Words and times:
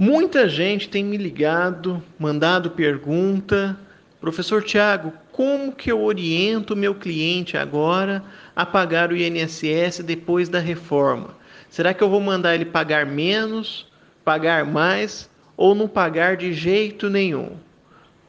Muita 0.00 0.48
gente 0.48 0.88
tem 0.88 1.02
me 1.02 1.16
ligado, 1.16 2.00
mandado 2.20 2.70
pergunta, 2.70 3.76
professor 4.20 4.62
Tiago, 4.62 5.12
como 5.32 5.72
que 5.72 5.90
eu 5.90 6.04
oriento 6.04 6.76
meu 6.76 6.94
cliente 6.94 7.56
agora 7.56 8.22
a 8.54 8.64
pagar 8.64 9.10
o 9.10 9.16
INSS 9.16 9.98
depois 10.04 10.48
da 10.48 10.60
reforma? 10.60 11.34
Será 11.68 11.92
que 11.92 12.00
eu 12.00 12.08
vou 12.08 12.20
mandar 12.20 12.54
ele 12.54 12.64
pagar 12.64 13.06
menos, 13.06 13.88
pagar 14.24 14.64
mais 14.64 15.28
ou 15.56 15.74
não 15.74 15.88
pagar 15.88 16.36
de 16.36 16.52
jeito 16.52 17.10
nenhum? 17.10 17.56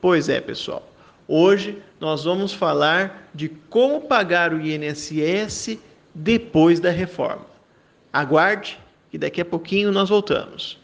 Pois 0.01 0.27
é, 0.27 0.41
pessoal. 0.41 0.91
Hoje 1.27 1.77
nós 1.99 2.23
vamos 2.23 2.51
falar 2.51 3.29
de 3.31 3.47
como 3.47 4.01
pagar 4.01 4.55
o 4.55 4.59
INSS 4.59 5.77
depois 6.15 6.79
da 6.79 6.89
reforma. 6.89 7.45
Aguarde 8.11 8.79
e 9.13 9.19
daqui 9.19 9.39
a 9.39 9.45
pouquinho 9.45 9.91
nós 9.91 10.09
voltamos. 10.09 10.79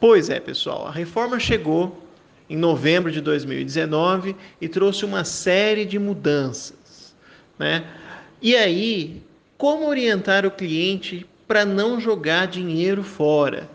Pois 0.00 0.30
é, 0.30 0.40
pessoal, 0.40 0.86
a 0.86 0.90
reforma 0.90 1.38
chegou 1.38 2.04
em 2.48 2.56
novembro 2.56 3.12
de 3.12 3.20
2019 3.20 4.34
e 4.60 4.68
trouxe 4.68 5.04
uma 5.04 5.24
série 5.24 5.84
de 5.84 5.98
mudanças, 5.98 7.14
né? 7.58 7.84
E 8.40 8.56
aí, 8.56 9.22
como 9.56 9.86
orientar 9.88 10.46
o 10.46 10.50
cliente 10.50 11.26
para 11.46 11.64
não 11.64 12.00
jogar 12.00 12.46
dinheiro 12.46 13.02
fora? 13.02 13.68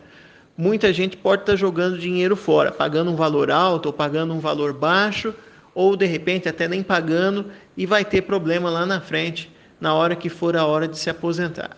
Muita 0.58 0.92
gente 0.92 1.16
pode 1.16 1.44
estar 1.44 1.54
tá 1.54 1.58
jogando 1.58 1.98
dinheiro 1.98 2.36
fora, 2.36 2.72
pagando 2.72 3.12
um 3.12 3.16
valor 3.16 3.52
alto 3.52 3.88
ou 3.88 3.94
pagando 3.94 4.34
um 4.34 4.40
valor 4.40 4.74
baixo, 4.74 5.34
ou 5.76 5.96
de 5.96 6.06
repente 6.06 6.50
até 6.50 6.68
nem 6.68 6.82
pagando 6.82 7.52
e 7.76 7.86
vai 7.86 8.04
ter 8.04 8.22
problema 8.22 8.70
lá 8.70 8.86
na 8.86 9.02
frente 9.02 9.53
na 9.84 9.94
hora 9.94 10.16
que 10.16 10.30
for 10.30 10.56
a 10.56 10.66
hora 10.66 10.88
de 10.88 10.98
se 10.98 11.10
aposentar. 11.10 11.76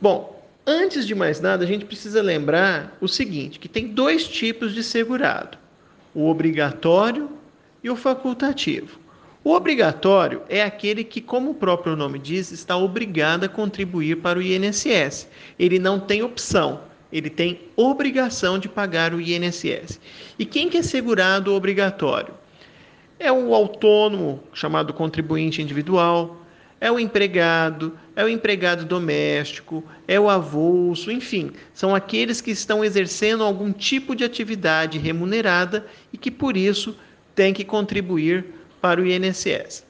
Bom, 0.00 0.42
antes 0.66 1.06
de 1.06 1.14
mais 1.14 1.42
nada, 1.42 1.62
a 1.62 1.66
gente 1.66 1.84
precisa 1.84 2.22
lembrar 2.22 2.96
o 3.02 3.06
seguinte, 3.06 3.58
que 3.58 3.68
tem 3.68 3.88
dois 3.88 4.26
tipos 4.26 4.72
de 4.74 4.82
segurado: 4.82 5.58
o 6.14 6.26
obrigatório 6.26 7.30
e 7.84 7.90
o 7.90 7.96
facultativo. 7.96 8.98
O 9.44 9.52
obrigatório 9.52 10.40
é 10.48 10.62
aquele 10.62 11.04
que, 11.04 11.20
como 11.20 11.50
o 11.50 11.54
próprio 11.54 11.94
nome 11.94 12.18
diz, 12.18 12.50
está 12.50 12.78
obrigado 12.78 13.44
a 13.44 13.48
contribuir 13.48 14.16
para 14.22 14.38
o 14.38 14.42
INSS. 14.42 15.28
Ele 15.58 15.78
não 15.78 16.00
tem 16.00 16.22
opção, 16.22 16.80
ele 17.12 17.28
tem 17.28 17.60
obrigação 17.76 18.58
de 18.58 18.70
pagar 18.70 19.12
o 19.12 19.20
INSS. 19.20 20.00
E 20.38 20.46
quem 20.46 20.70
que 20.70 20.78
é 20.78 20.82
segurado 20.82 21.52
obrigatório? 21.52 22.32
É 23.18 23.30
o 23.30 23.54
autônomo, 23.54 24.42
chamado 24.54 24.94
contribuinte 24.94 25.60
individual, 25.60 26.41
é 26.82 26.90
o 26.90 26.98
empregado, 26.98 27.96
é 28.16 28.24
o 28.24 28.28
empregado 28.28 28.84
doméstico, 28.84 29.84
é 30.08 30.18
o 30.18 30.28
avulso, 30.28 31.12
enfim, 31.12 31.52
são 31.72 31.94
aqueles 31.94 32.40
que 32.40 32.50
estão 32.50 32.84
exercendo 32.84 33.44
algum 33.44 33.72
tipo 33.72 34.16
de 34.16 34.24
atividade 34.24 34.98
remunerada 34.98 35.86
e 36.12 36.18
que 36.18 36.28
por 36.28 36.56
isso 36.56 36.96
têm 37.36 37.54
que 37.54 37.62
contribuir 37.62 38.46
para 38.80 39.00
o 39.00 39.06
INSS. 39.06 39.86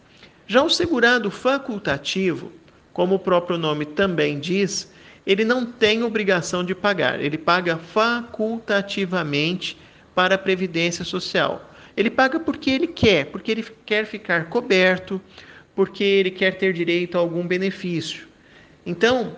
Já 0.46 0.62
o 0.62 0.68
segurado 0.68 1.30
facultativo, 1.30 2.52
como 2.92 3.14
o 3.14 3.18
próprio 3.18 3.56
nome 3.56 3.86
também 3.86 4.38
diz, 4.38 4.92
ele 5.26 5.46
não 5.46 5.64
tem 5.64 6.02
obrigação 6.02 6.62
de 6.62 6.74
pagar, 6.74 7.18
ele 7.18 7.38
paga 7.38 7.78
facultativamente 7.78 9.78
para 10.14 10.34
a 10.34 10.38
Previdência 10.38 11.06
Social. 11.06 11.70
Ele 11.96 12.10
paga 12.10 12.38
porque 12.38 12.70
ele 12.70 12.86
quer, 12.86 13.24
porque 13.26 13.50
ele 13.50 13.64
quer 13.86 14.04
ficar 14.04 14.50
coberto, 14.50 15.18
porque 15.74 16.04
ele 16.04 16.30
quer 16.30 16.58
ter 16.58 16.72
direito 16.72 17.16
a 17.16 17.20
algum 17.20 17.46
benefício. 17.46 18.28
Então, 18.84 19.36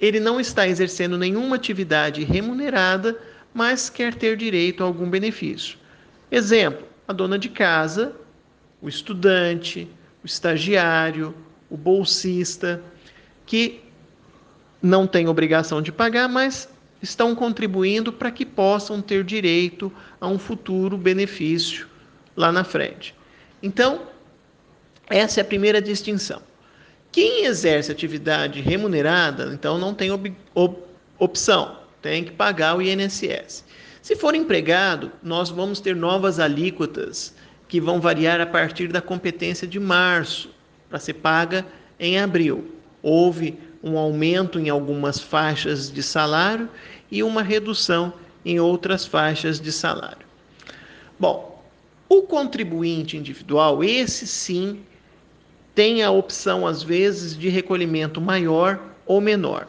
ele 0.00 0.20
não 0.20 0.38
está 0.38 0.68
exercendo 0.68 1.16
nenhuma 1.16 1.56
atividade 1.56 2.24
remunerada, 2.24 3.18
mas 3.52 3.88
quer 3.88 4.14
ter 4.14 4.36
direito 4.36 4.82
a 4.82 4.86
algum 4.86 5.08
benefício. 5.08 5.78
Exemplo: 6.30 6.86
a 7.06 7.12
dona 7.12 7.38
de 7.38 7.48
casa, 7.48 8.14
o 8.82 8.88
estudante, 8.88 9.88
o 10.22 10.26
estagiário, 10.26 11.34
o 11.70 11.76
bolsista, 11.76 12.82
que 13.46 13.80
não 14.82 15.06
têm 15.06 15.28
obrigação 15.28 15.80
de 15.80 15.90
pagar, 15.90 16.28
mas 16.28 16.68
estão 17.00 17.34
contribuindo 17.34 18.12
para 18.12 18.30
que 18.30 18.44
possam 18.44 19.00
ter 19.00 19.24
direito 19.24 19.92
a 20.20 20.26
um 20.26 20.38
futuro 20.38 20.96
benefício 20.96 21.86
lá 22.36 22.50
na 22.50 22.64
frente. 22.64 23.14
Então, 23.62 24.02
essa 25.08 25.40
é 25.40 25.42
a 25.42 25.44
primeira 25.44 25.80
distinção. 25.80 26.42
Quem 27.12 27.44
exerce 27.44 27.92
atividade 27.92 28.60
remunerada, 28.60 29.52
então 29.52 29.78
não 29.78 29.94
tem 29.94 30.10
op 30.10 30.32
op 30.54 30.78
opção, 31.18 31.78
tem 32.02 32.24
que 32.24 32.32
pagar 32.32 32.76
o 32.76 32.82
INSS. 32.82 33.64
Se 34.02 34.16
for 34.16 34.34
empregado, 34.34 35.12
nós 35.22 35.48
vamos 35.48 35.80
ter 35.80 35.94
novas 35.94 36.38
alíquotas 36.38 37.34
que 37.68 37.80
vão 37.80 38.00
variar 38.00 38.40
a 38.40 38.46
partir 38.46 38.88
da 38.88 39.00
competência 39.00 39.66
de 39.66 39.78
março, 39.78 40.50
para 40.90 40.98
ser 40.98 41.14
paga 41.14 41.64
em 41.98 42.18
abril. 42.18 42.72
Houve 43.02 43.58
um 43.82 43.96
aumento 43.96 44.58
em 44.58 44.68
algumas 44.68 45.18
faixas 45.18 45.90
de 45.90 46.02
salário 46.02 46.68
e 47.10 47.22
uma 47.22 47.42
redução 47.42 48.12
em 48.44 48.60
outras 48.60 49.06
faixas 49.06 49.60
de 49.60 49.72
salário. 49.72 50.26
Bom, 51.18 51.62
o 52.08 52.22
contribuinte 52.22 53.16
individual, 53.16 53.82
esse 53.82 54.26
sim, 54.26 54.80
tem 55.74 56.02
a 56.02 56.10
opção, 56.10 56.66
às 56.66 56.82
vezes, 56.82 57.36
de 57.36 57.48
recolhimento 57.48 58.20
maior 58.20 58.80
ou 59.04 59.20
menor. 59.20 59.66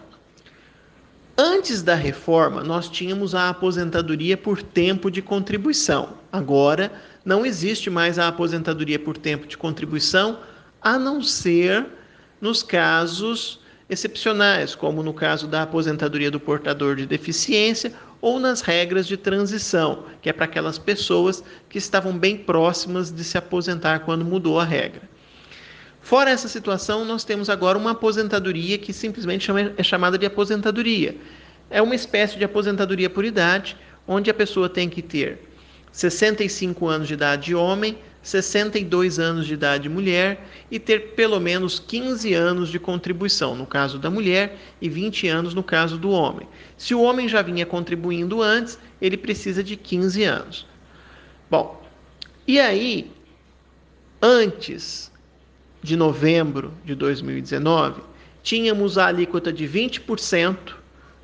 Antes 1.37 1.81
da 1.81 1.95
reforma, 1.95 2.63
nós 2.63 2.87
tínhamos 2.87 3.35
a 3.35 3.49
aposentadoria 3.49 4.37
por 4.37 4.61
tempo 4.61 5.11
de 5.11 5.21
contribuição. 5.21 6.13
Agora, 6.31 6.91
não 7.25 7.45
existe 7.45 7.89
mais 7.89 8.17
a 8.17 8.27
aposentadoria 8.27 8.99
por 8.99 9.17
tempo 9.17 9.45
de 9.45 9.57
contribuição, 9.57 10.39
a 10.81 10.97
não 10.97 11.21
ser 11.21 11.85
nos 12.39 12.63
casos 12.63 13.59
excepcionais, 13.89 14.75
como 14.75 15.03
no 15.03 15.13
caso 15.13 15.47
da 15.47 15.63
aposentadoria 15.63 16.31
do 16.31 16.39
portador 16.39 16.95
de 16.95 17.05
deficiência 17.05 17.91
ou 18.21 18.39
nas 18.39 18.61
regras 18.61 19.05
de 19.05 19.17
transição, 19.17 20.05
que 20.21 20.29
é 20.29 20.33
para 20.33 20.45
aquelas 20.45 20.77
pessoas 20.77 21.43
que 21.67 21.77
estavam 21.77 22.17
bem 22.17 22.37
próximas 22.37 23.11
de 23.11 23.23
se 23.23 23.37
aposentar 23.37 23.99
quando 23.99 24.23
mudou 24.23 24.59
a 24.59 24.63
regra. 24.63 25.01
Fora 26.05 26.29
essa 26.29 26.47
situação, 26.47 27.03
nós 27.03 27.23
temos 27.23 27.49
agora 27.49 27.79
uma 27.79 27.89
aposentadoria 27.89 28.77
que 28.77 28.93
simplesmente 28.93 29.49
é 29.75 29.81
chamada 29.81 30.19
de 30.19 30.25
aposentadoria. 30.27 31.17
É 31.67 31.81
uma 31.81 31.95
espécie 31.95 32.37
de 32.37 32.43
aposentadoria 32.43 33.09
por 33.09 33.25
idade, 33.25 33.75
onde 34.07 34.29
a 34.29 34.33
pessoa 34.35 34.69
tem 34.69 34.87
que 34.87 35.01
ter 35.01 35.39
65 35.91 36.87
anos 36.87 37.07
de 37.07 37.15
idade 37.15 37.55
homem, 37.55 37.97
62 38.21 39.17
anos 39.17 39.47
de 39.47 39.55
idade 39.55 39.89
mulher 39.89 40.47
e 40.69 40.77
ter 40.77 41.15
pelo 41.15 41.39
menos 41.39 41.79
15 41.79 42.35
anos 42.35 42.69
de 42.69 42.77
contribuição, 42.77 43.55
no 43.55 43.65
caso 43.65 43.97
da 43.97 44.11
mulher, 44.11 44.59
e 44.79 44.87
20 44.87 45.27
anos 45.27 45.55
no 45.55 45.63
caso 45.63 45.97
do 45.97 46.11
homem. 46.11 46.47
Se 46.77 46.93
o 46.93 47.01
homem 47.01 47.27
já 47.27 47.41
vinha 47.41 47.65
contribuindo 47.65 48.43
antes, 48.43 48.77
ele 49.01 49.17
precisa 49.17 49.63
de 49.63 49.75
15 49.75 50.23
anos. 50.23 50.67
Bom, 51.49 51.83
e 52.47 52.59
aí, 52.59 53.11
antes 54.21 55.14
de 55.81 55.95
novembro 55.95 56.73
de 56.83 56.95
2019, 56.95 58.01
tínhamos 58.41 58.97
a 58.97 59.07
alíquota 59.07 59.51
de 59.51 59.67
20%, 59.67 60.75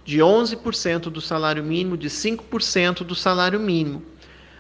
de 0.04 0.20
11% 0.20 1.04
do 1.04 1.22
salário 1.22 1.64
mínimo, 1.64 1.96
de 1.96 2.10
5% 2.10 3.04
do 3.04 3.16
salário 3.16 3.60
mínimo. 3.60 4.04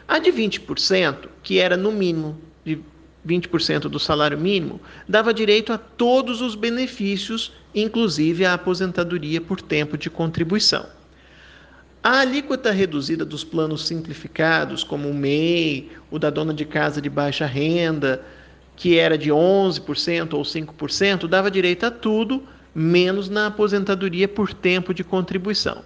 A 0.08 0.20
de 0.20 0.32
20%, 0.32 1.28
que 1.42 1.60
era 1.60 1.78
no 1.78 1.92
mínimo 1.92 2.40
de 2.64 2.80
20% 3.28 3.82
do 3.82 4.00
salário 4.00 4.38
mínimo, 4.38 4.80
dava 5.08 5.34
direito 5.34 5.72
a 5.72 5.78
todos 5.78 6.42
os 6.42 6.56
benefícios, 6.56 7.54
inclusive 7.74 8.46
a 8.46 8.54
aposentadoria 8.54 9.40
por 9.40 9.62
tempo 9.62 9.98
de 9.98 10.10
contribuição. 10.10 10.86
A 12.04 12.22
alíquota 12.22 12.72
reduzida 12.72 13.24
dos 13.24 13.44
planos 13.44 13.86
simplificados, 13.86 14.84
como 14.84 15.08
o 15.08 15.14
MEI, 15.14 15.92
o 16.10 16.18
da 16.18 16.32
dona 16.32 16.54
de 16.54 16.66
casa 16.66 17.00
de 17.00 17.10
baixa 17.10 17.46
renda, 17.46 18.26
que 18.76 18.98
era 18.98 19.18
de 19.18 19.30
11% 19.30 20.34
ou 20.34 20.42
5%, 20.42 21.28
dava 21.28 21.52
direito 21.52 21.86
a 21.86 21.92
tudo, 21.92 22.44
menos 22.74 23.30
na 23.30 23.48
aposentadoria 23.48 24.28
por 24.28 24.54
tempo 24.54 24.94
de 24.94 25.04
contribuição. 25.04 25.84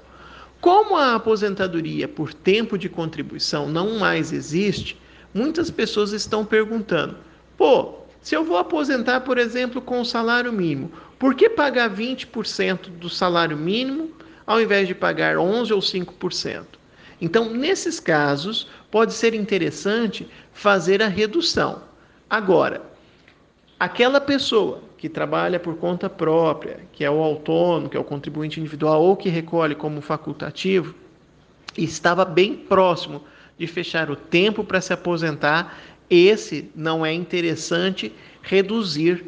Como 0.61 0.95
a 0.95 1.15
aposentadoria 1.15 2.07
por 2.07 2.33
tempo 2.33 2.77
de 2.77 2.89
contribuição 2.89 3.67
não 3.67 3.99
mais 3.99 4.31
existe, 4.31 4.99
muitas 5.33 5.69
pessoas 5.69 6.11
estão 6.11 6.45
perguntando: 6.45 7.17
pô, 7.57 7.95
se 8.21 8.35
eu 8.35 8.43
vou 8.43 8.57
aposentar, 8.57 9.21
por 9.21 9.37
exemplo, 9.37 9.79
com 9.81 10.01
o 10.01 10.05
salário 10.05 10.51
mínimo, 10.51 10.91
por 11.19 11.35
que 11.35 11.49
pagar 11.49 11.89
20% 11.89 12.89
do 12.89 13.09
salário 13.09 13.55
mínimo 13.55 14.11
ao 14.47 14.59
invés 14.61 14.87
de 14.87 14.95
pagar 14.95 15.35
11% 15.35 15.71
ou 15.71 15.79
5%? 15.79 16.65
Então, 17.21 17.53
nesses 17.53 17.99
casos, 17.99 18.67
pode 18.89 19.13
ser 19.13 19.33
interessante 19.33 20.27
fazer 20.51 21.01
a 21.01 21.07
redução. 21.07 21.83
Agora, 22.29 22.81
aquela 23.79 24.19
pessoa 24.19 24.81
que 24.97 25.07
trabalha 25.07 25.59
por 25.59 25.77
conta 25.77 26.09
própria, 26.09 26.79
que 26.91 27.03
é 27.03 27.09
o 27.09 27.21
autônomo, 27.21 27.89
que 27.89 27.97
é 27.97 27.99
o 27.99 28.03
contribuinte 28.03 28.59
individual 28.59 29.03
ou 29.03 29.15
que 29.15 29.29
recolhe 29.29 29.75
como 29.75 30.01
facultativo, 30.01 30.95
estava 31.77 32.25
bem 32.25 32.55
próximo 32.55 33.23
de 33.57 33.67
fechar 33.67 34.09
o 34.09 34.15
tempo 34.15 34.63
para 34.63 34.81
se 34.81 34.93
aposentar, 34.93 35.77
esse 36.09 36.69
não 36.75 37.05
é 37.05 37.13
interessante 37.13 38.13
reduzir 38.41 39.25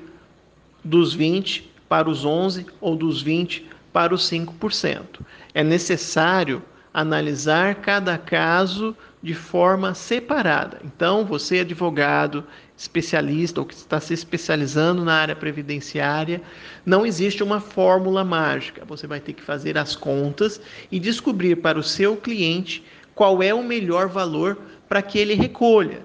dos 0.84 1.14
20 1.14 1.72
para 1.88 2.10
os 2.10 2.26
11 2.26 2.66
ou 2.80 2.96
dos 2.96 3.22
20 3.22 3.68
para 3.92 4.14
os 4.14 4.30
5%. 4.30 5.20
É 5.54 5.64
necessário 5.64 6.62
analisar 6.98 7.76
cada 7.76 8.18
caso 8.18 8.98
de 9.22 9.36
forma 9.36 9.94
separada. 9.94 10.80
Então, 10.84 11.24
você, 11.24 11.60
advogado, 11.60 12.44
especialista 12.76 13.60
ou 13.60 13.68
que 13.68 13.76
está 13.76 14.00
se 14.00 14.16
especializando 14.16 15.06
na 15.06 15.14
área 15.14 15.36
previdenciária, 15.36 16.42
não 16.84 17.06
existe 17.06 17.44
uma 17.44 17.60
fórmula 17.60 18.24
mágica. 18.24 18.84
Você 18.86 19.06
vai 19.06 19.20
ter 19.20 19.34
que 19.34 19.44
fazer 19.44 19.78
as 19.78 19.96
contas 19.96 20.60
e 20.92 21.00
descobrir 21.00 21.58
para 21.58 21.78
o 21.78 21.84
seu 21.84 22.18
cliente 22.18 22.84
qual 23.14 23.44
é 23.44 23.54
o 23.54 23.64
melhor 23.64 24.08
valor 24.08 24.58
para 24.90 25.04
que 25.04 25.20
ele 25.20 25.36
recolha. 25.36 26.02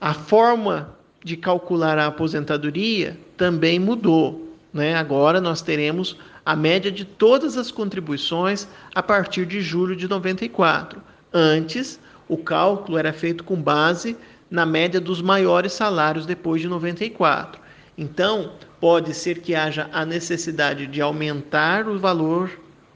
A 0.00 0.12
forma 0.12 0.96
de 1.22 1.36
calcular 1.36 1.96
a 1.96 2.06
aposentadoria 2.06 3.16
também 3.36 3.78
mudou. 3.78 4.48
Né? 4.72 4.96
Agora 4.96 5.40
nós 5.40 5.62
teremos 5.62 6.16
a 6.44 6.56
média 6.56 6.90
de 6.90 7.04
todas 7.04 7.56
as 7.56 7.70
contribuições 7.70 8.66
a 8.94 9.02
partir 9.02 9.46
de 9.46 9.60
julho 9.60 9.94
de 9.94 10.08
94. 10.08 11.00
Antes, 11.32 12.00
o 12.28 12.36
cálculo 12.36 12.98
era 12.98 13.12
feito 13.12 13.44
com 13.44 13.60
base 13.60 14.16
na 14.50 14.66
média 14.66 15.00
dos 15.00 15.22
maiores 15.22 15.72
salários 15.72 16.26
depois 16.26 16.60
de 16.60 16.68
94. 16.68 17.60
Então, 17.96 18.52
pode 18.80 19.14
ser 19.14 19.40
que 19.40 19.54
haja 19.54 19.88
a 19.92 20.04
necessidade 20.04 20.86
de 20.86 21.00
aumentar 21.00 21.86
o 21.86 21.98
valor 21.98 22.50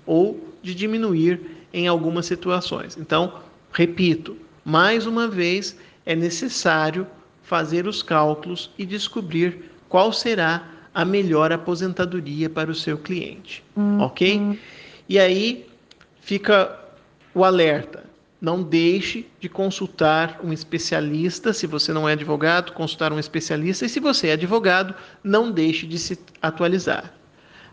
ou 0.07 0.55
de 0.63 0.75
diminuir 0.75 1.67
em 1.73 1.87
algumas 1.87 2.27
situações. 2.27 2.97
Então, 2.97 3.35
repito, 3.73 4.37
mais 4.65 5.07
uma 5.07 5.29
vez, 5.29 5.77
é 6.07 6.17
necessário 6.17 7.07
fazer 7.43 7.87
os 7.87 8.03
cálculos 8.03 8.71
e 8.79 8.87
descobrir 8.87 9.71
qual 9.89 10.13
será 10.13 10.74
a 10.95 11.05
melhor 11.05 11.53
aposentadoria 11.53 12.49
para 12.49 12.71
o 12.71 12.75
seu 12.75 12.97
cliente, 12.97 13.65
uhum. 13.77 14.01
ok? 14.01 14.59
E 15.09 15.19
aí 15.19 15.67
fica 16.21 16.79
o 17.35 17.45
alerta. 17.45 18.05
Não 18.41 18.63
deixe 18.63 19.27
de 19.41 19.49
consultar 19.49 20.39
um 20.45 20.53
especialista. 20.53 21.53
Se 21.53 21.67
você 21.67 21.93
não 21.93 22.09
é 22.09 22.13
advogado, 22.13 22.73
consultar 22.73 23.13
um 23.13 23.19
especialista. 23.19 23.87
E 23.87 23.89
se 23.89 23.99
você 23.99 24.29
é 24.29 24.33
advogado, 24.33 24.95
não 25.23 25.51
deixe 25.51 25.87
de 25.87 25.99
se 25.99 26.19
atualizar. 26.41 27.13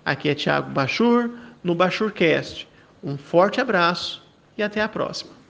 Aqui 0.04 0.30
é 0.30 0.36
Tiago 0.36 0.72
Bachur, 0.72 1.30
no 1.64 1.76
Bachurcast. 1.76 2.68
Um 3.04 3.18
forte 3.18 3.60
abraço 3.60 4.26
e 4.58 4.64
até 4.64 4.82
a 4.82 4.90
próxima. 4.90 5.41